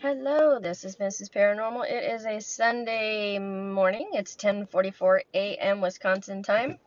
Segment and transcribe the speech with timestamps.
[0.00, 1.28] Hello, this is Mrs.
[1.28, 1.90] Paranormal.
[1.90, 4.10] It is a Sunday morning.
[4.12, 5.80] It's 10:44 a.m.
[5.80, 6.78] Wisconsin time.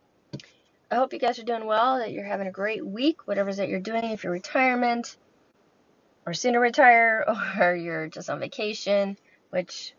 [0.89, 3.51] I hope you guys are doing well, that you're having a great week, whatever it
[3.51, 5.17] is that you're doing, if you're retirement
[6.25, 7.25] or soon to retire
[7.59, 9.17] or you're just on vacation,
[9.49, 9.93] which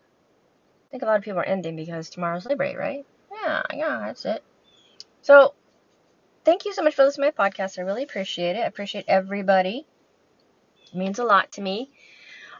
[0.87, 3.05] I think a lot of people are ending because tomorrow's Labor Day, right?
[3.31, 4.43] Yeah, yeah, that's it.
[5.21, 5.53] So,
[6.45, 7.77] thank you so much for listening to my podcast.
[7.77, 8.61] I really appreciate it.
[8.61, 9.85] I appreciate everybody.
[10.87, 11.91] It means a lot to me.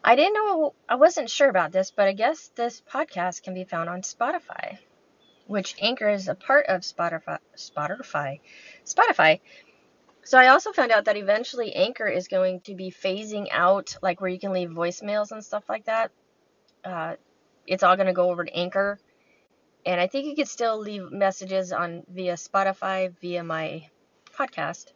[0.04, 3.64] I didn't know, I wasn't sure about this, but I guess this podcast can be
[3.64, 4.78] found on Spotify,
[5.48, 7.38] which Anchor is a part of Spotify.
[7.56, 8.42] Spotify.
[8.86, 9.40] Spotify.
[10.26, 14.20] So I also found out that eventually Anchor is going to be phasing out, like
[14.20, 16.12] where you can leave voicemails and stuff like that.
[16.84, 17.16] Uh,
[17.66, 19.00] it's all going to go over to Anchor,
[19.86, 23.88] and I think you could still leave messages on via Spotify via my
[24.38, 24.92] podcast.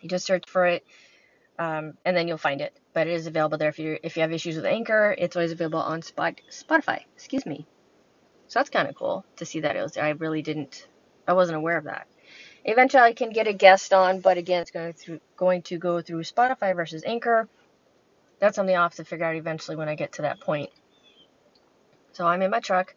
[0.00, 0.84] You just search for it,
[1.60, 4.22] um, and then you'll find it but it is available there if you if you
[4.22, 5.14] have issues with Anchor.
[5.16, 7.02] It's always available on Spot, Spotify.
[7.14, 7.66] Excuse me.
[8.48, 10.04] So that's kind of cool to see that it was there.
[10.04, 10.88] I really didn't.
[11.26, 12.06] I wasn't aware of that.
[12.64, 16.00] Eventually, I can get a guest on, but again, it's going through going to go
[16.00, 17.48] through Spotify versus Anchor.
[18.40, 20.70] That's something I'll have to figure out eventually when I get to that point.
[22.12, 22.94] So I'm in my truck,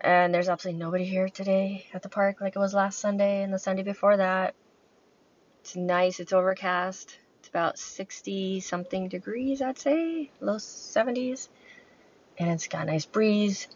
[0.00, 3.52] and there's absolutely nobody here today at the park like it was last Sunday and
[3.52, 4.54] the Sunday before that.
[5.60, 6.20] It's nice.
[6.20, 7.18] It's overcast.
[7.56, 11.48] About 60 something degrees, I'd say, low 70s.
[12.36, 13.66] And it's got a nice breeze.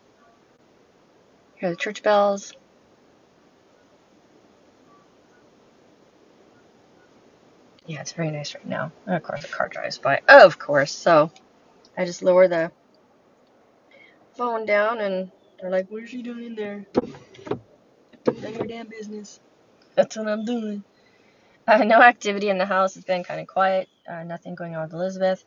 [1.55, 2.53] Hear the church bells.
[7.87, 8.93] Yeah, it's very nice right now.
[9.07, 10.21] And of course, the car drives by.
[10.29, 10.93] Oh, of course.
[10.93, 11.31] So
[11.97, 12.71] I just lower the
[14.35, 16.85] phone down, and they're like, "What is she doing in there?"
[18.27, 19.41] None your damn business.
[19.95, 20.85] That's what I'm doing.
[21.71, 22.97] Uh, no activity in the house.
[22.97, 23.89] It's been kind of quiet.
[24.09, 25.45] Uh, nothing going on with Elizabeth.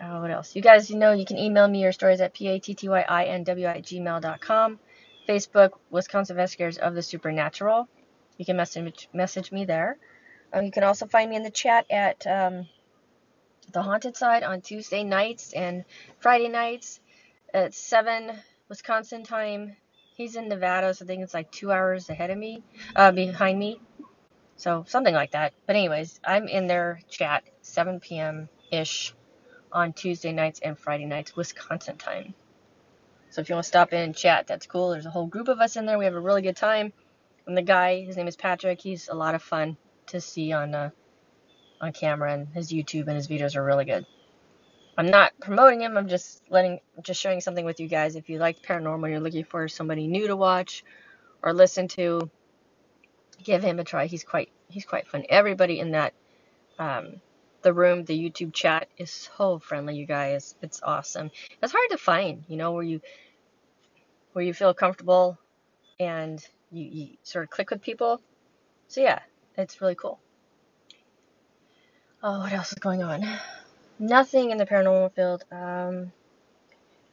[0.00, 0.56] Uh, what else?
[0.56, 4.80] You guys, you know, you can email me your stories at p-a-t-t-y-i-n-w at gmail.com.
[5.28, 7.86] Facebook, Wisconsin Investigators of the Supernatural.
[8.38, 9.98] You can message message me there.
[10.52, 12.66] Um, you can also find me in the chat at um,
[13.72, 15.84] the Haunted Side on Tuesday nights and
[16.18, 16.98] Friday nights
[17.54, 18.32] at 7
[18.68, 19.76] Wisconsin time.
[20.16, 22.64] He's in Nevada, so I think it's like two hours ahead of me,
[22.96, 23.80] uh, behind me.
[24.62, 25.54] So something like that.
[25.66, 28.48] But anyways, I'm in their chat 7 p.m.
[28.70, 29.12] ish
[29.72, 32.32] on Tuesday nights and Friday nights, Wisconsin time.
[33.30, 34.90] So if you want to stop in and chat, that's cool.
[34.90, 35.98] There's a whole group of us in there.
[35.98, 36.92] We have a really good time.
[37.44, 38.80] And the guy, his name is Patrick.
[38.80, 40.90] He's a lot of fun to see on uh,
[41.80, 44.06] on camera, and his YouTube and his videos are really good.
[44.96, 45.96] I'm not promoting him.
[45.96, 48.14] I'm just letting, just sharing something with you guys.
[48.14, 50.84] If you like paranormal, you're looking for somebody new to watch
[51.42, 52.30] or listen to,
[53.42, 54.06] give him a try.
[54.06, 55.24] He's quite he's quite fun.
[55.28, 56.14] Everybody in that
[56.78, 57.20] um,
[57.62, 60.54] the room, the YouTube chat is so friendly, you guys.
[60.62, 61.30] It's awesome.
[61.62, 63.00] It's hard to find, you know, where you
[64.32, 65.38] where you feel comfortable
[66.00, 68.20] and you, you sort of click with people.
[68.88, 69.20] So yeah,
[69.56, 70.18] it's really cool.
[72.22, 73.26] Oh, what else is going on?
[73.98, 75.44] Nothing in the paranormal field.
[75.50, 76.12] Um,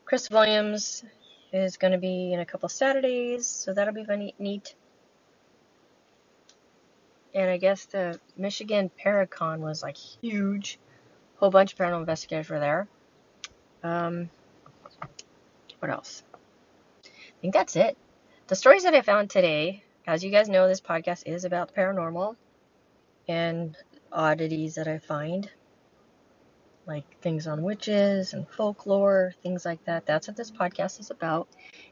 [0.06, 1.03] Chris Williams
[1.51, 4.75] is going to be in a couple Saturdays, so that'll be neat
[7.34, 10.79] and I guess the Michigan Paracon was like huge.
[11.38, 12.88] Whole bunch of paranormal investigators were there.
[13.84, 14.29] Um,
[15.79, 16.23] what else?
[17.06, 17.97] I think that's it.
[18.47, 21.73] The stories that I found today, as you guys know, this podcast is about the
[21.73, 22.35] paranormal
[23.28, 23.78] and
[24.12, 25.50] oddities that I find
[26.89, 30.05] like things on witches and folklore, things like that.
[30.05, 31.47] That's what this podcast is about.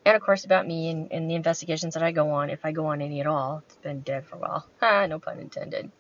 [0.05, 2.71] And of course, about me and, and the investigations that I go on, if I
[2.71, 3.63] go on any at all.
[3.65, 4.67] It's been dead for a while.
[4.81, 5.91] Ha, ah, no pun intended.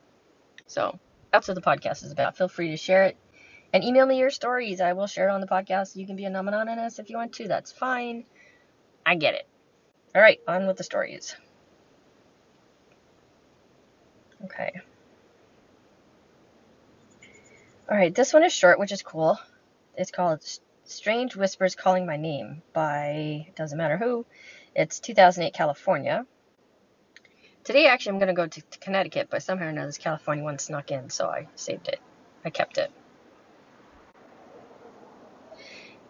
[0.65, 0.99] So
[1.31, 2.35] that's what the podcast is about.
[2.35, 3.17] Feel free to share it
[3.71, 4.81] and email me your stories.
[4.81, 5.95] I will share it on the podcast.
[5.95, 7.47] You can be anonymous if you want to.
[7.47, 8.25] That's fine.
[9.05, 9.47] I get it.
[10.15, 11.35] All right, on with the stories.
[14.45, 14.71] Okay.
[17.89, 19.39] All right, this one is short, which is cool.
[19.95, 20.43] It's called
[20.83, 24.25] Strange Whispers Calling My Name by doesn't matter who.
[24.75, 26.25] It's 2008 California.
[27.63, 30.59] Today, actually, I'm going to go to, Connecticut, but somehow or another, this California one
[30.59, 32.01] snuck in, so I saved it.
[32.43, 32.91] I kept it.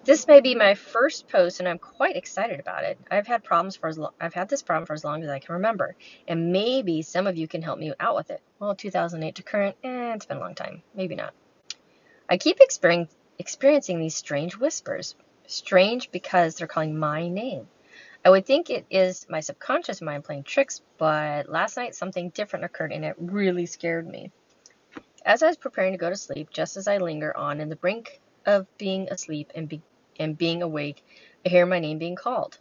[0.03, 2.97] This may be my first post, and I'm quite excited about it.
[3.11, 5.53] I've had problems for as I've had this problem for as long as I can
[5.53, 5.95] remember,
[6.27, 8.41] and maybe some of you can help me out with it.
[8.57, 10.81] Well, 2008 to current, eh, it's been a long time.
[10.95, 11.35] Maybe not.
[12.29, 15.15] I keep experiencing these strange whispers.
[15.45, 17.67] Strange because they're calling my name.
[18.25, 22.65] I would think it is my subconscious mind playing tricks, but last night something different
[22.65, 24.31] occurred and it really scared me.
[25.25, 27.75] As I was preparing to go to sleep, just as I linger on in the
[27.77, 29.81] brink of being asleep and, be,
[30.19, 31.05] and being awake,
[31.45, 32.57] I hear my name being called.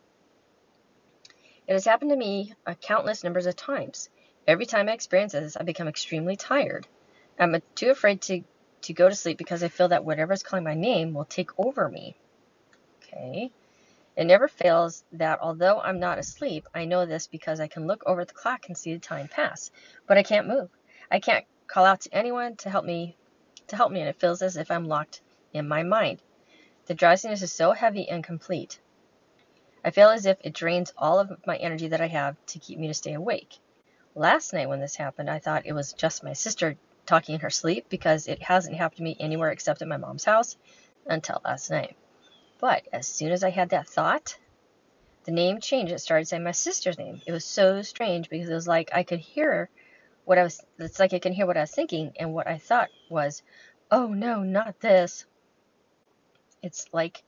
[1.66, 4.10] It has happened to me a countless numbers of times.
[4.46, 6.86] Every time I experience this, I become extremely tired.
[7.38, 8.42] I'm too afraid to,
[8.86, 11.50] to go to sleep because I feel that whatever is calling my name will take
[11.58, 12.16] over me.
[13.02, 13.50] Okay.
[14.16, 18.02] It never fails that although I'm not asleep, I know this because I can look
[18.06, 19.70] over the clock and see the time pass,
[20.06, 20.70] but I can't move.
[21.10, 23.16] I can't call out to anyone to help me
[23.66, 25.20] to help me and it feels as if I'm locked
[25.52, 26.22] in my mind.
[26.86, 28.78] The drowsiness is so heavy and complete.
[29.84, 32.78] I feel as if it drains all of my energy that I have to keep
[32.78, 33.58] me to stay awake.
[34.14, 37.50] Last night when this happened, I thought it was just my sister talking in her
[37.50, 40.56] sleep because it hasn't happened to me anywhere except at my mom's house
[41.06, 41.96] until last night.
[42.58, 44.36] But as soon as I had that thought,
[45.24, 45.92] the name changed.
[45.92, 47.20] It started saying my sister's name.
[47.26, 49.68] It was so strange because it was like I could hear
[50.24, 52.12] what I was, it's like I can hear what I was thinking.
[52.18, 53.42] And what I thought was,
[53.90, 55.26] oh no, not this.
[56.62, 57.22] It's like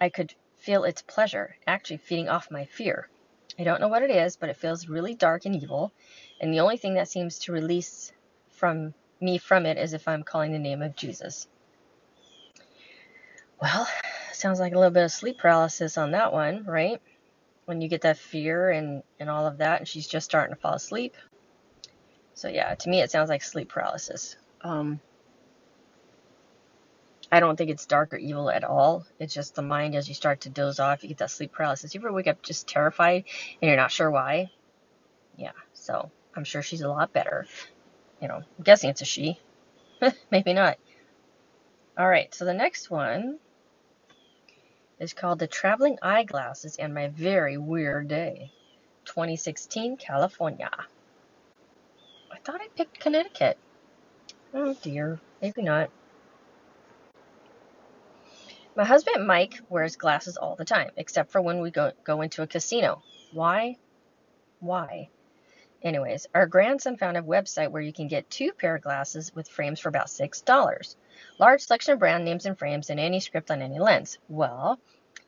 [0.00, 3.08] I could feel its pleasure, actually feeding off my fear.
[3.58, 5.92] I don't know what it is, but it feels really dark and evil.
[6.40, 8.12] And the only thing that seems to release
[8.62, 11.48] from me from it is if I'm calling the name of Jesus.
[13.60, 13.88] Well,
[14.32, 17.02] sounds like a little bit of sleep paralysis on that one, right?
[17.64, 20.60] When you get that fear and, and all of that, and she's just starting to
[20.60, 21.16] fall asleep.
[22.34, 24.36] So, yeah, to me, it sounds like sleep paralysis.
[24.60, 25.00] Um,
[27.32, 29.04] I don't think it's dark or evil at all.
[29.18, 31.96] It's just the mind as you start to doze off, you get that sleep paralysis.
[31.96, 33.24] You ever wake up just terrified
[33.60, 34.52] and you're not sure why?
[35.36, 37.48] Yeah, so I'm sure she's a lot better.
[38.22, 39.40] You know, I'm guessing it's a she.
[40.30, 40.78] Maybe not.
[41.98, 43.38] All right, so the next one
[45.00, 48.52] is called The Traveling Eyeglasses and My Very Weird Day,
[49.06, 50.70] 2016, California.
[52.30, 53.58] I thought I picked Connecticut.
[54.54, 55.90] Oh dear, maybe not.
[58.76, 62.42] My husband Mike wears glasses all the time, except for when we go, go into
[62.42, 63.02] a casino.
[63.32, 63.76] Why?
[64.60, 65.08] Why?
[65.82, 69.48] Anyways, our grandson found a website where you can get two pair of glasses with
[69.48, 70.96] frames for about $6.
[71.38, 74.18] Large selection of brand names and frames and any script on any lens.
[74.28, 74.78] Well,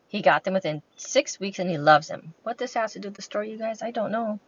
[0.06, 2.34] he got them within six weeks and he loves them.
[2.44, 4.38] What this has to do with the story, you guys, I don't know.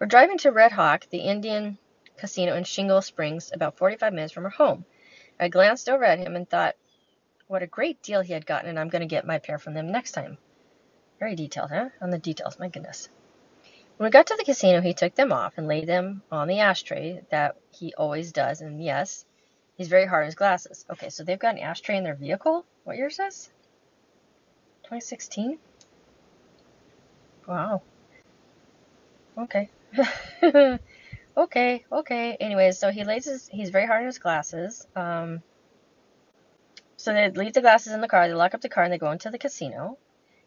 [0.00, 1.78] We're driving to Red Hawk, the Indian
[2.16, 4.84] casino in Shingle Springs, about 45 minutes from our home.
[5.38, 6.74] I glanced over at him and thought
[7.46, 9.74] what a great deal he had gotten, and I'm going to get my pair from
[9.74, 10.38] them next time.
[11.20, 11.90] Very detailed, huh?
[12.00, 13.08] On the details, my goodness.
[14.00, 16.60] When we got to the casino, he took them off and laid them on the
[16.60, 18.62] ashtray that he always does.
[18.62, 19.26] And yes,
[19.76, 20.86] he's very hard on his glasses.
[20.88, 22.64] Okay, so they've got an ashtray in their vehicle.
[22.84, 23.50] What year is this?
[24.84, 25.58] 2016?
[27.46, 27.82] Wow.
[29.36, 29.68] Okay.
[31.36, 32.36] okay, okay.
[32.40, 34.86] Anyways, so he lays his, he's very hard on his glasses.
[34.96, 35.42] Um,
[36.96, 38.96] so they leave the glasses in the car, they lock up the car, and they
[38.96, 39.98] go into the casino.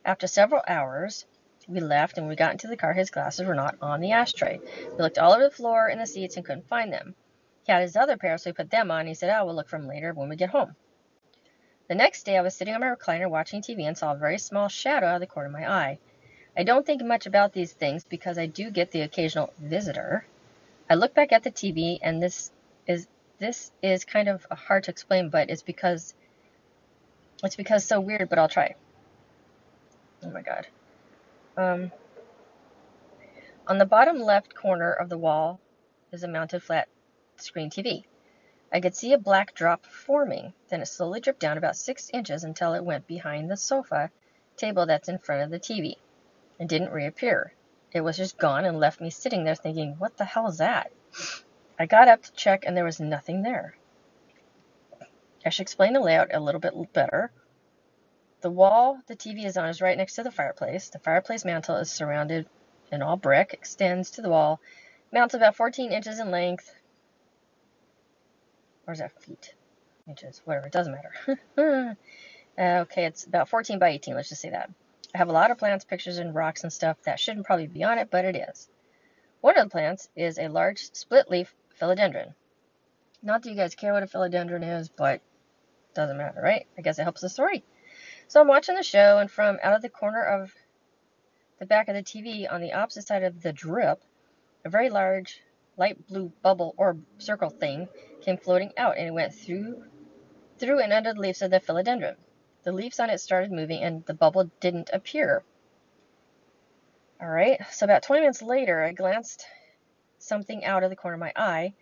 [0.04, 1.28] After several hours,
[1.68, 2.94] we left and we got into the car.
[2.94, 4.60] His glasses were not on the ashtray.
[4.92, 7.16] We looked all over the floor and the seats and couldn't find them.
[7.66, 9.08] He had his other pair, so we put them on.
[9.08, 10.76] He said, Oh, we'll look for them later when we get home.
[11.88, 14.38] The next day, I was sitting on my recliner watching TV and saw a very
[14.38, 16.00] small shadow out of the corner of my eye.
[16.56, 20.26] I don't think much about these things because I do get the occasional visitor.
[20.90, 22.52] I look back at the TV, and this
[22.88, 23.08] is
[23.40, 26.14] this is kind of hard to explain, but it's because
[27.44, 28.30] it's because so weird.
[28.30, 28.76] But I'll try.
[30.24, 30.68] Oh my god.
[31.56, 31.92] Um,
[33.68, 35.60] on the bottom left corner of the wall
[36.12, 36.88] is a mounted flat
[37.38, 38.06] screen TV.
[38.72, 40.54] I could see a black drop forming.
[40.70, 44.10] Then it slowly dripped down about six inches until it went behind the sofa
[44.58, 45.98] table that's in front of the TV.
[46.60, 47.54] and didn't reappear.
[47.92, 50.92] It was just gone and left me sitting there thinking, what the hell is that?
[51.78, 53.76] I got up to check and there was nothing there.
[55.46, 57.32] I should explain the layout a little bit better.
[58.44, 60.90] The wall the TV is on is right next to the fireplace.
[60.90, 62.46] The fireplace mantle is surrounded
[62.92, 64.60] in all brick, extends to the wall,
[65.14, 66.70] mounts about 14 inches in length,
[68.86, 69.56] or is that feet?
[70.10, 70.94] Inches, whatever, it doesn't
[71.56, 71.98] matter.
[72.60, 74.70] okay, it's about 14 by 18, let's just say that.
[75.16, 77.86] I have a lot of plants, pictures, and rocks and stuff that shouldn't probably be
[77.86, 78.68] on it, but it is.
[79.40, 82.34] One of the plants is a large split leaf philodendron.
[83.22, 85.22] Not that you guys care what a philodendron is, but
[85.94, 86.68] doesn't matter, right?
[86.78, 87.64] I guess it helps the story.
[88.28, 90.54] So I'm watching the show, and from out of the corner of
[91.60, 94.02] the back of the TV on the opposite side of the drip,
[94.66, 95.42] a very large
[95.78, 97.88] light blue bubble or circle thing
[98.22, 99.84] came floating out and it went through
[100.60, 102.16] through and under the leaves of the philodendron.
[102.64, 105.44] The leaves on it started moving and the bubble didn't appear.
[107.20, 109.46] All right, so about 20 minutes later, I glanced
[110.20, 111.74] something out of the corner of my eye,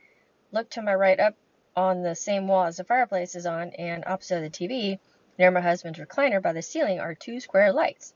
[0.52, 1.36] looked to my right up
[1.76, 5.00] on the same wall as the fireplace is on, and opposite of the TV,
[5.42, 8.14] near my husband's recliner by the ceiling, are two square lights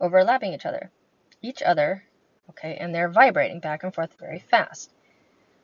[0.00, 0.90] overlapping each other.
[1.40, 2.02] Each other,
[2.50, 4.90] okay, and they're vibrating back and forth very fast.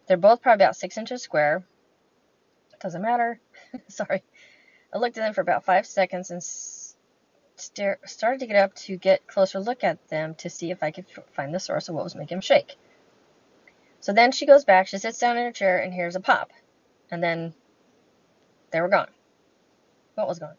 [0.06, 1.64] They're both probably about six inches square.
[2.80, 3.40] Doesn't matter.
[3.88, 4.22] Sorry.
[4.94, 6.42] I looked at them for about five seconds and
[7.56, 10.92] stare, started to get up to get closer look at them to see if I
[10.92, 12.76] could find the source of what was making them shake.
[13.98, 16.52] So then she goes back, she sits down in her chair, and hears a pop.
[17.10, 17.52] And then
[18.70, 19.10] they were gone.
[20.14, 20.54] What was gone?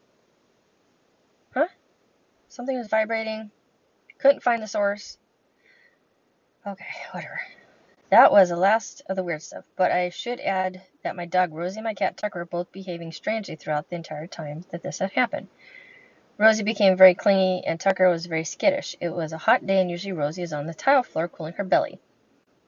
[1.54, 1.68] Huh?
[2.48, 3.52] Something was vibrating.
[4.20, 5.18] Couldn't find the source.
[6.66, 7.42] Okay, whatever.
[8.10, 11.54] That was the last of the weird stuff, but I should add that my dog
[11.54, 15.00] Rosie and my cat Tucker were both behaving strangely throughout the entire time that this
[15.00, 15.48] had happened.
[16.38, 18.96] Rosie became very clingy and Tucker was very skittish.
[19.02, 21.64] It was a hot day and usually Rosie is on the tile floor cooling her
[21.64, 22.00] belly.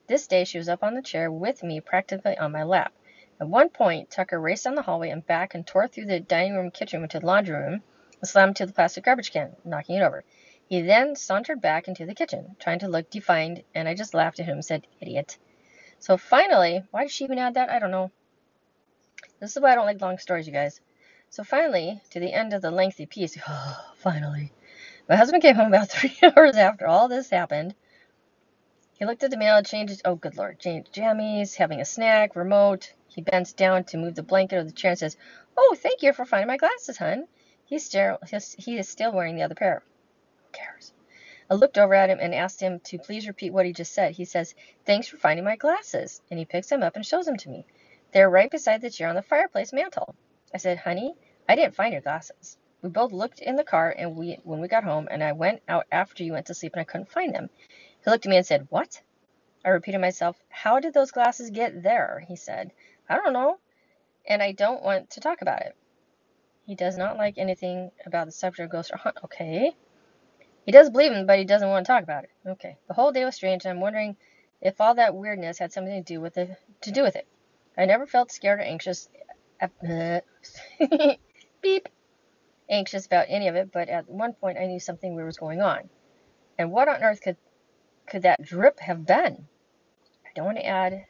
[0.08, 2.92] This day she was up on the chair with me practically on my lap.
[3.40, 6.54] At one point, Tucker raced down the hallway and back and tore through the dining
[6.54, 7.82] room kitchen into the laundry room
[8.22, 10.24] slammed to the plastic garbage can, knocking it over.
[10.66, 14.40] He then sauntered back into the kitchen, trying to look defiant, and I just laughed
[14.40, 15.36] at him and said, Idiot.
[15.98, 17.70] So finally, why did she even add that?
[17.70, 18.10] I don't know.
[19.40, 20.80] This is why I don't like long stories, you guys.
[21.30, 24.52] So finally, to the end of the lengthy piece, oh, finally,
[25.08, 27.74] my husband came home about three hours after all this happened.
[28.98, 32.92] He looked at the mail, changed, oh good lord, changed jammies, having a snack, remote.
[33.08, 35.16] He bends down to move the blanket of the chair and says,
[35.56, 37.26] Oh, thank you for finding my glasses, hun.
[37.74, 38.20] He's still,
[38.56, 39.82] he is still wearing the other pair.
[40.44, 40.92] Who cares?
[41.50, 44.12] I looked over at him and asked him to please repeat what he just said.
[44.12, 44.54] He says,
[44.86, 46.22] Thanks for finding my glasses.
[46.30, 47.66] And he picks them up and shows them to me.
[48.12, 50.14] They're right beside the chair on the fireplace mantel.
[50.54, 51.16] I said, Honey,
[51.48, 52.58] I didn't find your glasses.
[52.80, 55.60] We both looked in the car and we when we got home and I went
[55.68, 57.50] out after you went to sleep and I couldn't find them.
[58.04, 59.02] He looked at me and said, What?
[59.64, 62.24] I repeated myself, How did those glasses get there?
[62.28, 62.70] He said,
[63.08, 63.58] I don't know.
[64.28, 65.74] And I don't want to talk about it.
[66.66, 69.18] He does not like anything about the subject of ghosts or hunt.
[69.24, 69.76] Okay.
[70.64, 72.30] He does believe in, but he doesn't want to talk about it.
[72.46, 72.78] Okay.
[72.88, 74.16] The whole day was strange, and I'm wondering
[74.62, 76.56] if all that weirdness had something to do with it.
[76.82, 77.26] To do with it.
[77.76, 79.08] I never felt scared or anxious.
[81.60, 81.88] Beep.
[82.70, 85.60] Anxious about any of it, but at one point I knew something weird was going
[85.60, 85.90] on.
[86.58, 87.36] And what on earth could
[88.06, 89.48] could that drip have been?
[90.24, 91.04] I don't want to add.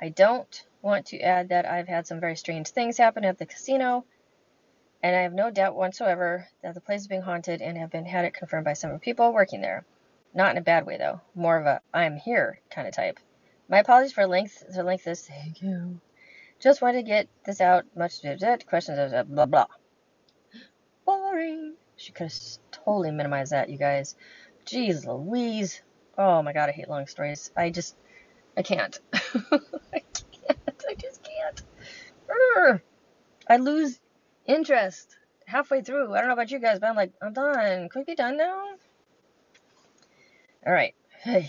[0.00, 3.46] I don't want to add that I've had some very strange things happen at the
[3.46, 4.04] casino
[5.04, 8.06] and I have no doubt whatsoever that the place is being haunted and have been
[8.06, 9.84] had it confirmed by several people working there.
[10.32, 13.20] Not in a bad way though, more of a I'm here kind of type.
[13.68, 16.00] My apologies for length the length this thank you.
[16.58, 17.84] Just wanted to get this out.
[17.94, 18.22] Much
[18.66, 19.66] questions of blah blah.
[21.04, 21.74] Boring.
[21.96, 22.42] She could have
[22.72, 24.16] totally minimized that, you guys.
[24.64, 25.82] Jeez Louise.
[26.16, 27.50] Oh my god, I hate long stories.
[27.54, 27.94] I just
[28.56, 28.98] I can't.
[29.12, 30.84] I can't.
[30.88, 31.62] I just can't.
[33.46, 34.00] I lose
[34.46, 36.14] interest halfway through.
[36.14, 37.88] I don't know about you guys, but I'm like, I'm done.
[37.88, 38.64] Could we be done now?
[40.66, 40.94] All right.
[41.26, 41.42] All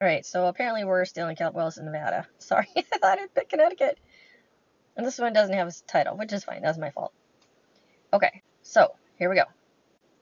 [0.00, 0.24] right.
[0.24, 2.26] So apparently we're still in Cal Wells, Nevada.
[2.38, 3.98] Sorry, I thought I'd pick Connecticut.
[4.96, 6.62] And this one doesn't have a title, which is fine.
[6.62, 7.12] That's my fault.
[8.12, 8.42] Okay.
[8.62, 9.44] So here we go.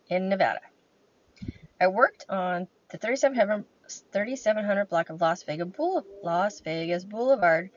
[0.09, 0.61] In Nevada,
[1.81, 3.65] I worked on the 3700,
[4.13, 5.67] 3700 block of Las Vegas,
[6.23, 7.71] Las Vegas Boulevard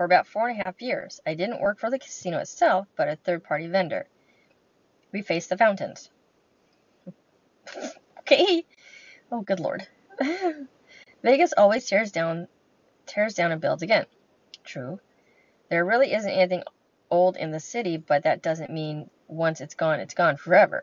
[0.00, 1.20] for about four and a half years.
[1.26, 4.06] I didn't work for the casino itself, but a third party vendor.
[5.12, 6.08] We faced the fountains.
[8.20, 8.64] okay.
[9.30, 9.86] Oh, good lord.
[11.22, 12.48] Vegas always tears down,
[13.04, 14.06] tears down and builds again.
[14.64, 15.00] True.
[15.68, 16.62] There really isn't anything
[17.10, 20.82] old in the city, but that doesn't mean once it's gone, it's gone forever.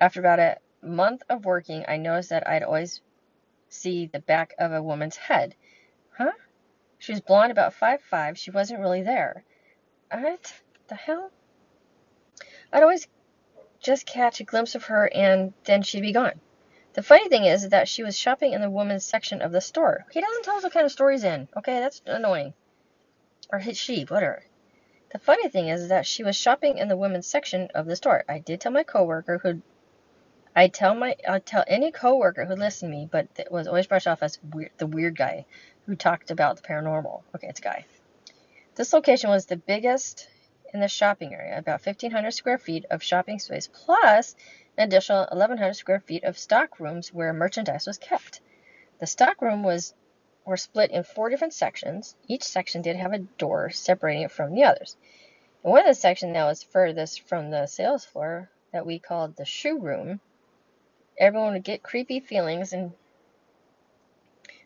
[0.00, 3.02] After about a month of working, I noticed that I'd always
[3.68, 5.54] see the back of a woman's head.
[6.16, 6.32] Huh?
[7.04, 8.38] She was blonde, about five five.
[8.38, 9.44] She wasn't really there.
[10.10, 10.54] What
[10.88, 11.30] the hell?
[12.72, 13.06] I'd always
[13.78, 16.40] just catch a glimpse of her and then she'd be gone.
[16.94, 20.06] The funny thing is that she was shopping in the women's section of the store.
[20.12, 21.46] He doesn't tell us what kind of store he's in.
[21.54, 22.54] Okay, that's annoying.
[23.52, 24.42] Or his she, whatever.
[25.12, 28.24] The funny thing is that she was shopping in the women's section of the store.
[28.30, 29.60] I did tell my coworker who
[30.56, 33.88] I tell my I tell any coworker who listened to me, but it was always
[33.88, 35.44] brushed off as weird, the weird guy
[35.86, 37.22] who talked about the paranormal.
[37.34, 37.84] Okay, it's a guy.
[38.74, 40.28] This location was the biggest
[40.72, 44.34] in the shopping area, about 1,500 square feet of shopping space, plus
[44.76, 48.40] an additional 1,100 square feet of stock rooms where merchandise was kept.
[48.98, 49.94] The stock room was
[50.44, 52.16] were split in four different sections.
[52.26, 54.96] Each section did have a door separating it from the others.
[55.62, 59.36] And one of the sections that was furthest from the sales floor that we called
[59.36, 60.20] the shoe room,
[61.18, 62.92] everyone would get creepy feelings and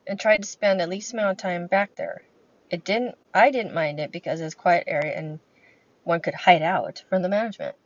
[0.08, 2.22] and tried to spend the least amount of time back there.
[2.70, 5.38] It didn't I didn't mind it because it's a quiet area and
[6.02, 7.76] one could hide out from the management.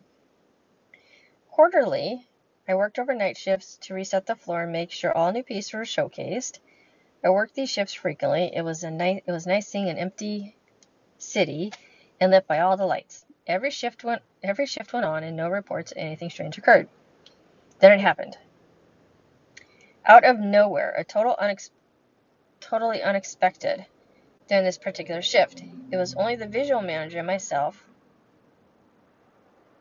[1.50, 2.28] Quarterly,
[2.68, 5.80] I worked overnight shifts to reset the floor and make sure all new pieces were
[5.80, 6.60] showcased.
[7.24, 8.52] I worked these shifts frequently.
[8.54, 10.56] It was a nice it was nice seeing an empty
[11.18, 11.72] city
[12.20, 13.24] and lit by all the lights.
[13.46, 16.88] Every shift went every shift went on and no reports of anything strange occurred.
[17.80, 18.38] Then it happened.
[20.04, 21.70] Out of nowhere, a total unex-
[22.72, 23.84] totally unexpected
[24.48, 25.62] during this particular shift.
[25.90, 27.86] It was only the visual manager and myself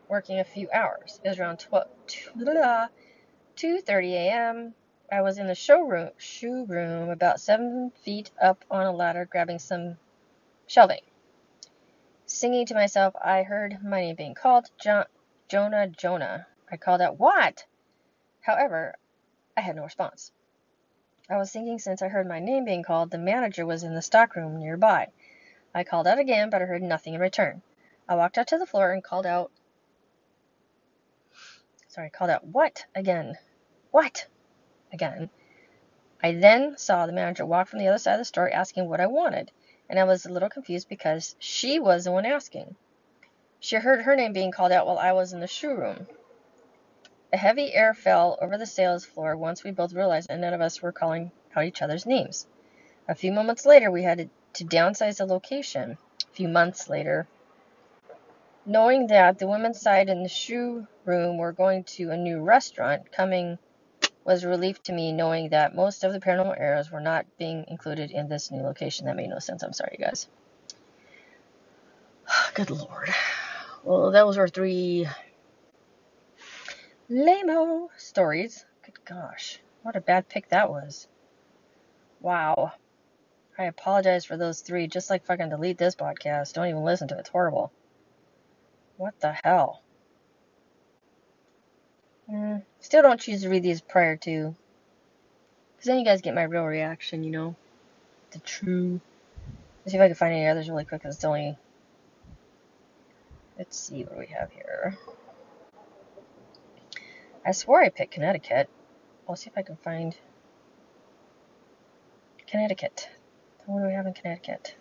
[0.10, 1.22] working a few hours.
[1.24, 1.88] It was around 12,
[3.56, 4.76] 2:30 a.m.
[5.10, 9.60] I was in the showroom, shoe room, about seven feet up on a ladder, grabbing
[9.60, 9.98] some
[10.68, 11.00] shelving.
[12.26, 15.06] Singing to myself, I heard my name being called, jo-
[15.48, 16.46] Jonah, Jonah.
[16.70, 17.66] I called out, "What?"
[18.42, 18.96] However,
[19.56, 20.34] I had no response.
[21.32, 24.02] I was thinking since I heard my name being called, the manager was in the
[24.02, 25.08] stockroom nearby.
[25.74, 27.62] I called out again, but I heard nothing in return.
[28.10, 29.50] I walked out to the floor and called out,
[31.88, 33.38] sorry, called out, what again?
[33.92, 34.28] What
[34.92, 35.30] again?
[36.22, 39.00] I then saw the manager walk from the other side of the store asking what
[39.00, 39.52] I wanted,
[39.90, 42.76] and I was a little confused because she was the one asking.
[43.62, 46.08] She heard her name being called out while I was in the shoe room.
[47.34, 50.60] A heavy air fell over the sales floor once we both realized that none of
[50.60, 52.46] us were calling out each other's names.
[53.08, 55.98] A few moments later, we had to downsize the location.
[56.30, 57.28] A few months later,
[58.66, 63.12] knowing that the women's side and the shoe room were going to a new restaurant
[63.12, 63.58] coming
[64.24, 67.66] was a relief to me knowing that most of the paranormal errors were not being
[67.70, 69.06] included in this new location.
[69.06, 69.64] That made no sense.
[69.64, 70.28] I'm sorry, you guys.
[72.54, 73.10] Good lord.
[73.84, 75.08] Well, those were three
[77.12, 78.66] lame stories.
[78.86, 81.08] Good gosh, what a bad pick that was.
[82.22, 82.74] Wow.
[83.58, 84.88] I apologize for those three.
[84.88, 86.54] Just like fucking delete this podcast.
[86.54, 87.20] Don't even listen to it.
[87.20, 87.72] It's horrible.
[88.98, 89.82] What the hell?
[92.32, 94.56] Mm, still don't choose to read these prior to.
[95.76, 97.56] Because then you guys get my real reaction, you know?
[98.32, 99.02] The true.
[99.84, 101.02] Let's see if I can find any others really quick.
[101.02, 101.58] Because it's only.
[103.58, 104.98] Let's see what we have here.
[107.44, 108.70] I swore I picked Connecticut.
[109.28, 110.16] I'll see if I can find
[112.48, 113.10] Connecticut.
[113.66, 114.76] What do we have in Connecticut?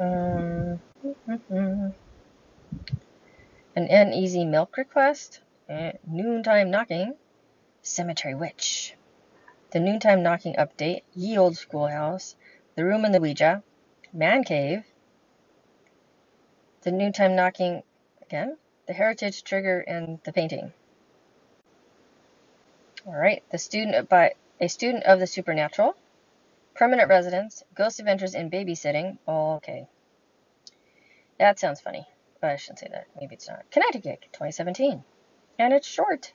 [0.00, 0.80] Um,
[1.28, 1.94] an
[3.76, 5.40] uneasy milk request,
[6.06, 7.14] noontime knocking,
[7.82, 8.94] cemetery witch,
[9.72, 12.36] the noontime knocking update, ye old schoolhouse,
[12.76, 13.62] the room in the Ouija,
[14.12, 14.84] man cave,
[16.82, 17.82] the noontime knocking
[18.22, 20.72] again, the heritage trigger, and the painting.
[23.06, 25.96] All right, the student by a student of the supernatural,
[26.74, 29.18] permanent residence, ghost adventures in babysitting.
[29.26, 29.86] Oh, Okay,
[31.38, 32.06] that sounds funny,
[32.40, 33.06] but I shouldn't say that.
[33.20, 33.70] Maybe it's not.
[33.70, 35.04] Connecticut, 2017,
[35.58, 36.32] and it's short.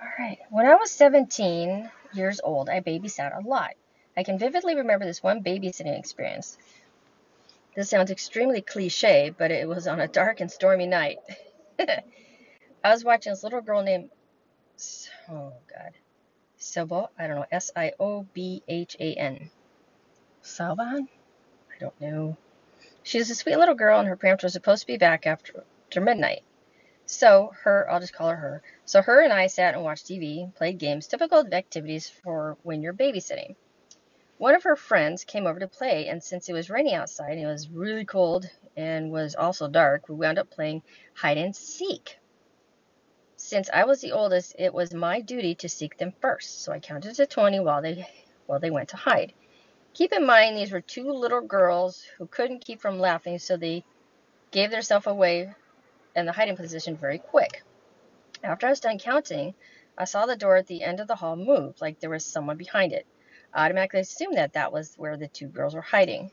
[0.00, 3.72] All right, when I was 17 years old, I babysat a lot.
[4.16, 6.58] I can vividly remember this one babysitting experience.
[7.76, 11.18] This sounds extremely cliche, but it was on a dark and stormy night.
[11.78, 14.08] I was watching this little girl named,
[15.28, 15.92] oh God,
[16.58, 19.50] Sobo, I don't know, S I O B H A N.
[20.42, 21.06] Salban?
[21.74, 22.38] I don't know.
[23.02, 25.62] She was a sweet little girl, and her parents were supposed to be back after,
[25.84, 26.44] after midnight.
[27.04, 28.62] So, her, I'll just call her her.
[28.86, 32.94] So, her and I sat and watched TV, played games, typical activities for when you're
[32.94, 33.54] babysitting.
[34.38, 37.40] One of her friends came over to play, and since it was raining outside and
[37.40, 40.82] it was really cold and was also dark, we wound up playing
[41.14, 42.18] hide and seek.
[43.38, 46.80] Since I was the oldest, it was my duty to seek them first, so I
[46.80, 48.06] counted to 20 while they
[48.44, 49.32] while they went to hide.
[49.94, 53.84] Keep in mind these were two little girls who couldn't keep from laughing, so they
[54.50, 55.54] gave themselves away
[56.14, 57.62] in the hiding position very quick.
[58.44, 59.54] After I was done counting,
[59.96, 62.58] I saw the door at the end of the hall move, like there was someone
[62.58, 63.06] behind it
[63.56, 66.30] automatically assumed that that was where the two girls were hiding.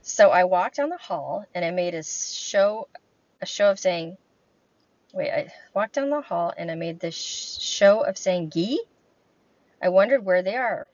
[0.00, 2.88] So I walked down the hall and I made a show
[3.40, 4.16] a show of saying
[5.12, 8.82] wait, I walked down the hall and I made this show of saying gee.
[9.80, 10.86] I wondered where they are.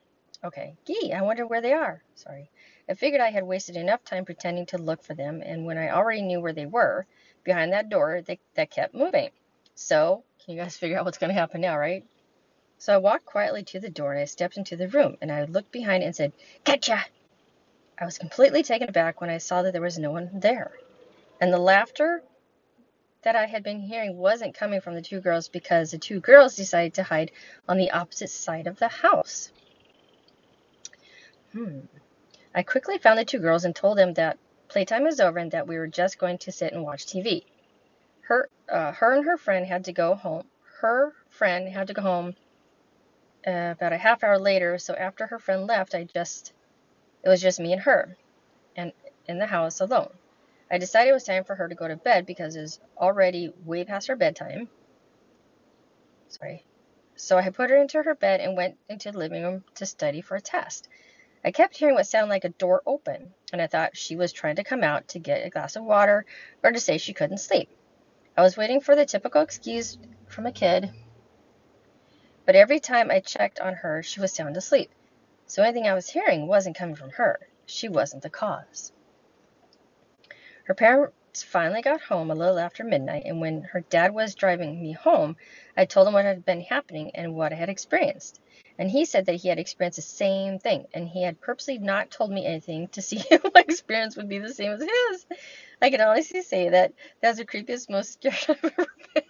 [0.45, 2.03] Okay, gee, I wondered where they are.
[2.15, 2.51] Sorry.
[2.89, 5.91] I figured I had wasted enough time pretending to look for them, and when I
[5.91, 7.07] already knew where they were,
[7.45, 9.31] behind that door, they, that kept moving.
[9.75, 12.05] So, can you guys figure out what's going to happen now, right?
[12.81, 15.43] So I walked quietly to the door and I stepped into the room and I
[15.45, 17.05] looked behind and said, Gotcha!
[17.99, 20.71] I was completely taken aback when I saw that there was no one there.
[21.41, 22.23] And the laughter
[23.23, 26.55] that I had been hearing wasn't coming from the two girls because the two girls
[26.55, 27.33] decided to hide
[27.69, 29.51] on the opposite side of the house.
[31.51, 31.81] Hmm.
[32.55, 34.39] I quickly found the two girls and told them that
[34.69, 37.45] playtime was over and that we were just going to sit and watch TV.
[38.21, 40.47] Her, uh, her and her friend had to go home.
[40.81, 42.37] Her friend had to go home
[43.47, 44.79] uh, about a half hour later.
[44.79, 46.53] So after her friend left, I just,
[47.23, 48.17] it was just me and her,
[48.77, 48.93] and
[49.27, 50.11] in the house alone.
[50.71, 53.53] I decided it was time for her to go to bed because it was already
[53.65, 54.69] way past her bedtime.
[56.29, 56.65] Sorry.
[57.17, 60.21] So I put her into her bed and went into the living room to study
[60.21, 60.89] for a test.
[61.45, 64.57] I kept hearing what sounded like a door open, and I thought she was trying
[64.57, 66.27] to come out to get a glass of water
[66.63, 67.71] or to say she couldn't sleep.
[68.37, 69.99] I was waiting for the typical excuse
[70.29, 70.91] from a kid,
[72.49, 74.91] but every time I checked on her, she was sound asleep.
[75.45, 77.39] So anything I was hearing wasn't coming from her.
[77.67, 78.91] She wasn't the cause.
[80.65, 84.81] Her parents finally got home a little after midnight, and when her dad was driving
[84.81, 85.37] me home,
[85.77, 88.41] I told him what had been happening and what I had experienced.
[88.79, 92.11] And he said that he had experienced the same thing, and he had purposely not
[92.11, 95.27] told me anything to see if my experience would be the same as his.
[95.83, 99.25] I can honestly say that that was the creepiest, most scared I've ever been.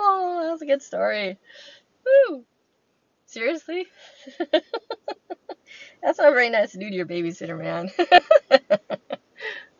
[0.00, 1.38] Oh, that was a good story.
[2.04, 2.44] Woo!
[3.26, 3.86] Seriously?
[6.02, 7.90] That's not very nice to do to your babysitter, man.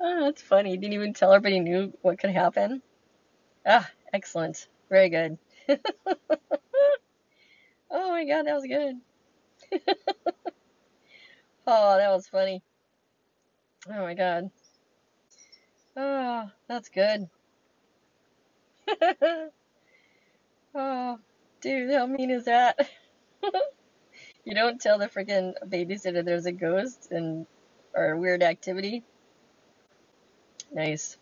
[0.01, 0.77] oh, that's funny.
[0.77, 2.83] Didn't even tell everybody knew what could happen.
[3.67, 4.69] Ah, excellent.
[4.91, 5.39] Very good.
[5.69, 5.79] oh
[7.91, 8.97] my god, that was good.
[11.67, 12.63] oh, that was funny.
[13.89, 14.51] Oh my god.
[15.97, 17.29] Oh, that's good.
[21.61, 22.79] Dude, how mean is that?
[24.45, 27.47] you don't tell the freaking babysitter there's a ghost and
[27.95, 29.05] or a weird activity.
[30.73, 31.19] Nice.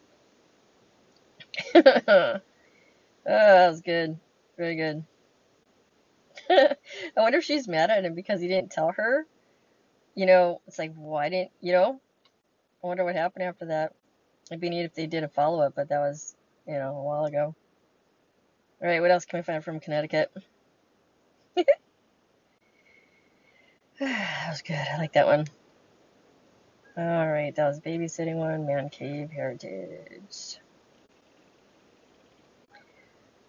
[1.74, 1.82] oh,
[3.24, 4.18] that was good.
[4.56, 5.04] Very good.
[6.50, 6.76] I
[7.16, 9.26] wonder if she's mad at him because he didn't tell her.
[10.14, 12.00] You know, it's like, why didn't, you know?
[12.82, 13.94] I wonder what happened after that.
[14.50, 17.02] It'd be neat if they did a follow up, but that was, you know, a
[17.02, 17.54] while ago.
[18.80, 20.30] All right, what else can we find from Connecticut?
[24.00, 24.76] that was good.
[24.76, 25.46] I like that one.
[26.96, 30.58] All right, that was babysitting one, man cave heritage.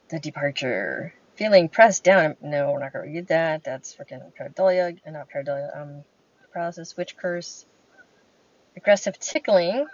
[0.09, 1.13] The departure.
[1.35, 2.35] Feeling pressed down.
[2.41, 3.63] No, we're not gonna read that.
[3.63, 5.79] That's freaking pareidolia, not pareidolia.
[5.79, 6.03] Um,
[6.51, 7.67] paralysis, witch curse,
[8.75, 9.85] aggressive tickling,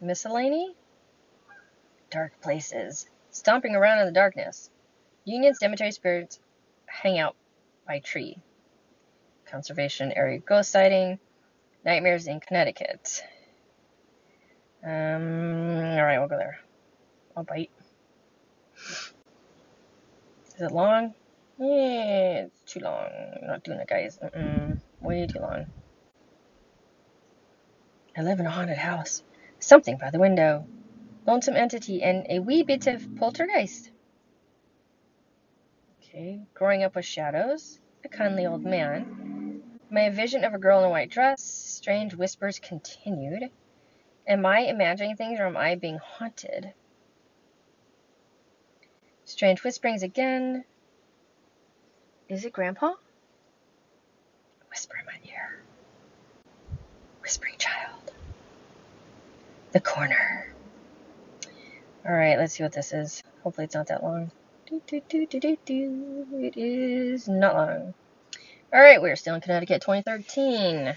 [0.00, 0.74] miscellany,
[2.10, 4.70] dark places, stomping around in the darkness.
[5.24, 6.40] Union cemetery spirits
[6.86, 7.36] hang out
[7.86, 8.38] by tree.
[9.50, 11.18] Conservation Area ghost sighting,
[11.84, 13.22] Nightmares in Connecticut.
[14.84, 16.60] Um, all right, we'll go there.
[17.36, 17.70] I'll bite.
[20.54, 21.14] Is it long?
[21.58, 23.06] Yeah, it's too long.
[23.40, 24.18] I'm not doing it, guys.
[24.22, 24.80] Mm-mm.
[25.00, 25.66] Way too long.
[28.16, 29.22] I live in a haunted house.
[29.60, 30.66] Something by the window.
[31.28, 33.90] Lonesome entity and a wee bit of poltergeist.
[36.00, 37.78] Okay, growing up with shadows.
[38.02, 39.60] A kindly old man.
[39.90, 43.50] My vision of a girl in a white dress, strange whispers continued.
[44.26, 46.72] Am I imagining things or am I being haunted?
[49.26, 50.64] Strange whisperings again.
[52.30, 52.94] Is it Grandpa?
[54.70, 55.60] Whisper in my ear.
[57.20, 58.12] Whispering child.
[59.72, 60.54] The corner.
[62.08, 63.22] Alright, let's see what this is.
[63.42, 64.30] Hopefully it's not that long.
[64.66, 66.26] Do, do, do, do, do, do.
[66.40, 67.92] It is not long.
[68.72, 70.94] All right, we're still in Connecticut 2013.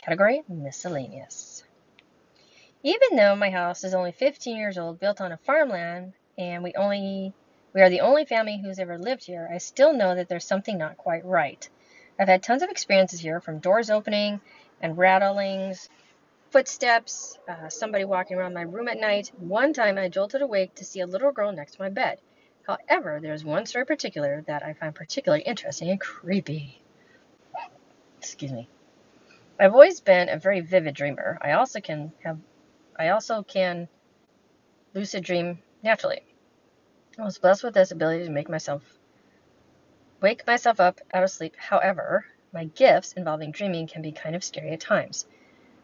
[0.00, 1.64] Category miscellaneous.
[2.84, 6.72] Even though my house is only 15 years old, built on a farmland, and we
[6.74, 7.32] only
[7.74, 10.78] we are the only family who's ever lived here, I still know that there's something
[10.78, 11.68] not quite right.
[12.20, 14.40] I've had tons of experiences here, from doors opening
[14.80, 15.88] and rattlings,
[16.50, 19.30] footsteps, uh, somebody walking around my room at night.
[19.38, 22.18] One time I jolted awake to see a little girl next to my bed.
[22.66, 26.82] However, there's one story in particular that I find particularly interesting and creepy.
[28.18, 28.68] Excuse me.
[29.58, 31.38] I've always been a very vivid dreamer.
[31.40, 32.38] I also can have
[32.98, 33.88] I also can
[34.94, 36.22] lucid dream naturally.
[37.18, 38.82] I was blessed with this ability to make myself
[40.20, 41.54] wake myself up out of sleep.
[41.56, 45.26] However, my gifts involving dreaming can be kind of scary at times.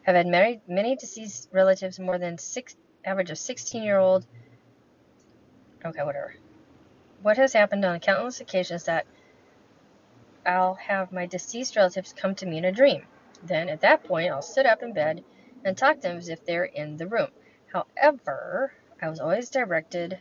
[0.07, 4.27] I've had many, many deceased relatives, more than six, average of 16 year old.
[5.85, 6.35] Okay, whatever.
[7.23, 9.07] What has happened on countless occasions that
[10.45, 13.07] I'll have my deceased relatives come to me in a dream.
[13.45, 15.25] Then, at that point, I'll sit up in bed
[15.65, 17.31] and talk to them as if they're in the room.
[17.73, 20.19] However, I was always directed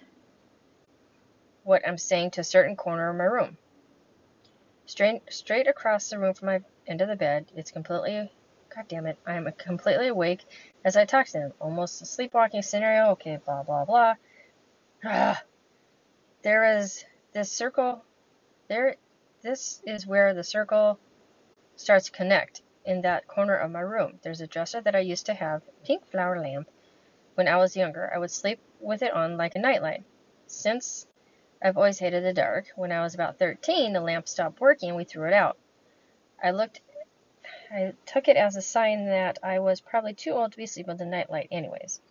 [1.63, 3.58] what I'm saying to a certain corner of my room.
[4.86, 8.32] Straight, straight across the room from my end of the bed, it's completely,
[8.74, 10.46] god damn it, I am completely awake
[10.86, 11.54] as I talk to them.
[11.60, 14.16] Almost a sleepwalking scenario, okay, blah, blah, blah.
[15.04, 15.42] Ah,
[16.44, 17.04] there is
[17.34, 18.04] this circle,
[18.68, 18.96] there,
[19.42, 21.00] this is where the circle
[21.76, 24.20] starts to connect in that corner of my room.
[24.24, 26.70] There's a dresser that I used to have, pink flower lamp.
[27.36, 30.04] When I was younger, I would sleep with it on like a nightlight.
[30.48, 31.08] Since
[31.62, 34.98] I've always hated the dark, when I was about 13, the lamp stopped working and
[34.98, 35.58] we threw it out.
[36.44, 36.82] I looked
[37.74, 40.94] I took it as a sign that I was probably too old to be sleeping
[40.94, 42.02] with a nightlight anyways.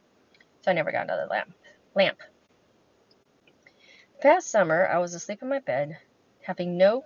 [0.63, 1.53] So I never got another lamp.
[1.95, 2.19] Lamp.
[4.23, 5.99] Past summer, I was asleep in my bed,
[6.43, 7.05] having no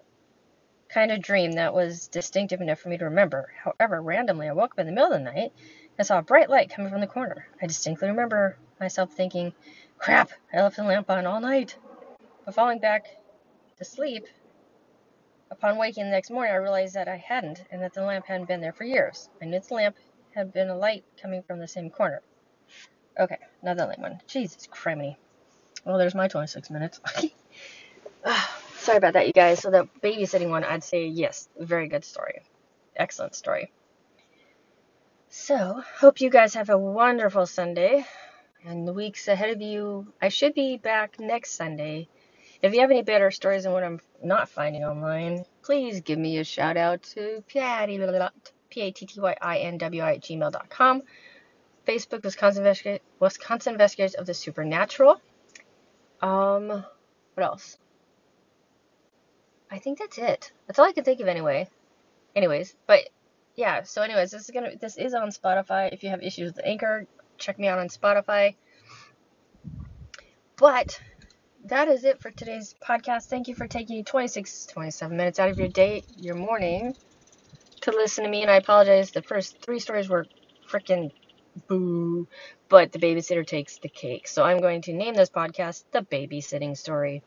[0.88, 3.52] kind of dream that was distinctive enough for me to remember.
[3.62, 5.52] However, randomly, I woke up in the middle of the night
[5.98, 7.48] and saw a bright light coming from the corner.
[7.60, 9.52] I distinctly remember myself thinking,
[9.98, 11.76] crap, I left the lamp on all night.
[12.44, 13.06] But falling back
[13.78, 14.26] to sleep,
[15.56, 18.48] upon waking the next morning, I realized that I hadn't and that the lamp hadn't
[18.48, 19.28] been there for years.
[19.40, 19.96] I knew the lamp
[20.34, 22.22] had been a light coming from the same corner.
[23.18, 24.20] Okay, another lame one.
[24.26, 25.16] Jesus criminy.
[25.84, 27.00] Well, there's my 26 minutes.
[28.26, 28.58] Ah.
[28.84, 29.60] Sorry about that, you guys.
[29.60, 32.42] So the babysitting one, I'd say yes, very good story.
[32.96, 33.72] Excellent story.
[35.30, 38.04] So, hope you guys have a wonderful Sunday
[38.64, 40.12] and the weeks ahead of you.
[40.22, 42.08] I should be back next Sunday.
[42.64, 46.38] If you have any better stories than what I'm not finding online, please give me
[46.38, 47.98] a shout out to Patty,
[48.70, 51.02] P-A-T-T-Y-I-N-W-I at gmail.com.
[51.86, 55.20] Facebook, Wisconsin, Investigators, Wisconsin Investigators of the Supernatural.
[56.22, 56.68] Um,
[57.34, 57.76] what else?
[59.70, 60.50] I think that's it.
[60.66, 61.68] That's all I can think of anyway.
[62.34, 63.00] Anyways, but
[63.56, 65.92] yeah, so anyways, this is gonna this is on Spotify.
[65.92, 68.54] If you have issues with the Anchor, check me out on Spotify.
[70.56, 70.98] But
[71.64, 73.26] that is it for today's podcast.
[73.26, 76.94] Thank you for taking 26, 27 minutes out of your day, your morning,
[77.82, 78.42] to listen to me.
[78.42, 79.10] And I apologize.
[79.10, 80.26] The first three stories were
[80.68, 81.10] freaking
[81.68, 82.28] boo,
[82.68, 84.28] but the babysitter takes the cake.
[84.28, 87.22] So I'm going to name this podcast The Babysitting Story.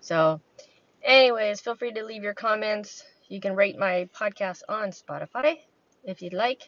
[0.00, 0.40] So
[1.06, 3.04] Anyways, feel free to leave your comments.
[3.28, 5.56] You can rate my podcast on Spotify
[6.02, 6.62] if you'd like.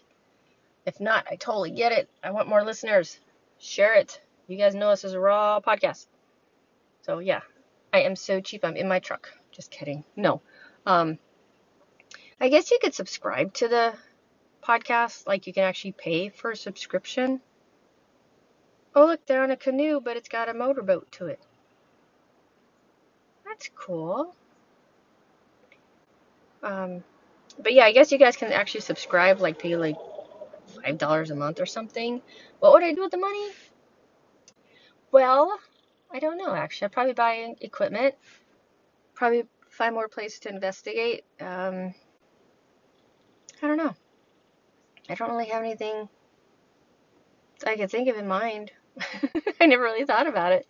[0.87, 2.09] If not, I totally get it.
[2.23, 3.19] I want more listeners.
[3.59, 4.21] Share it.
[4.47, 6.07] You guys know this is a raw podcast.
[7.09, 7.41] So yeah,
[7.91, 8.67] I am so cheap.
[8.67, 9.31] I'm in my truck.
[9.51, 10.05] Just kidding.
[10.15, 10.43] No.
[10.85, 11.19] Um,
[12.39, 13.95] I guess you could subscribe to the
[14.63, 15.27] podcast.
[15.27, 17.41] Like you can actually pay for a subscription.
[18.95, 21.41] Oh, look, they're on a canoe, but it's got a motorboat to it.
[23.47, 24.37] That's cool.
[26.63, 27.03] Um,
[27.59, 29.97] but yeah, I guess you guys can actually subscribe, like pay like
[30.85, 32.21] five dollars a month or something.
[32.61, 33.49] What would I do with the money?
[35.11, 35.59] Well,
[36.13, 36.87] I don't know actually.
[36.87, 38.15] I'd probably buy equipment.
[39.15, 41.25] Probably find more places to investigate.
[41.41, 41.95] Um,
[43.63, 43.95] I don't know.
[45.09, 46.09] I don't really have anything
[47.67, 48.73] I could think of in mind.
[49.61, 50.67] I never really thought about it.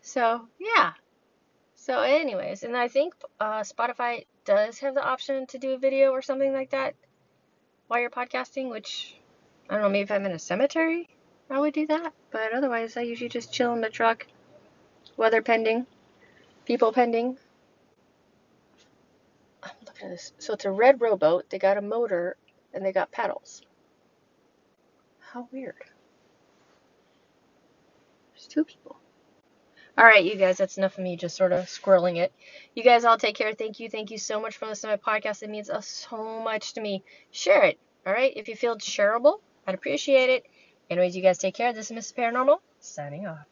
[0.00, 0.92] So yeah,
[1.88, 6.10] so, anyways, and I think uh, Spotify does have the option to do a video
[6.10, 6.94] or something like that
[7.86, 9.16] while you're podcasting, which
[9.70, 11.08] I don't know, maybe if I'm in a cemetery,
[11.48, 12.12] I would do that.
[12.30, 14.26] But otherwise, I usually just chill in the truck,
[15.18, 15.86] weather pending,
[16.64, 17.36] people pending.
[19.62, 20.32] I'm looking at this.
[20.38, 21.50] So it's a red rowboat.
[21.50, 22.36] They got a motor
[22.72, 23.60] and they got paddles.
[25.18, 25.74] How weird.
[28.32, 28.96] There's two people.
[29.98, 32.32] All right, you guys, that's enough of me just sort of squirreling it.
[32.76, 33.52] You guys all take care.
[33.52, 33.90] Thank you.
[33.90, 35.42] Thank you so much for listening to my podcast.
[35.42, 37.02] It means so much to me.
[37.32, 37.80] Share it.
[38.06, 38.32] All right.
[38.36, 40.46] If you feel shareable, I'd appreciate it.
[40.88, 41.72] Anyways, you guys take care.
[41.72, 42.14] This is Mrs.
[42.14, 43.44] Paranormal signing off.